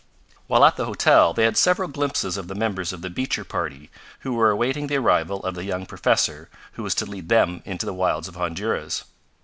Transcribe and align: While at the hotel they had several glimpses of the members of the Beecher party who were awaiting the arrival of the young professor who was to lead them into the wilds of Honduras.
While 0.47 0.65
at 0.65 0.77
the 0.77 0.87
hotel 0.87 1.31
they 1.31 1.43
had 1.43 1.55
several 1.57 1.87
glimpses 1.87 2.35
of 2.35 2.47
the 2.47 2.55
members 2.55 2.91
of 2.91 3.03
the 3.03 3.09
Beecher 3.11 3.43
party 3.43 3.91
who 4.21 4.33
were 4.33 4.49
awaiting 4.49 4.87
the 4.87 4.97
arrival 4.97 5.43
of 5.43 5.53
the 5.53 5.63
young 5.63 5.85
professor 5.85 6.49
who 6.71 6.81
was 6.81 6.95
to 6.95 7.05
lead 7.05 7.29
them 7.29 7.61
into 7.65 7.85
the 7.85 7.93
wilds 7.93 8.27
of 8.27 8.35
Honduras. 8.35 9.03